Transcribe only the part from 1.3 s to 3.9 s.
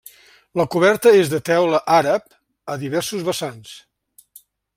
de teula àrab a diversos vessants.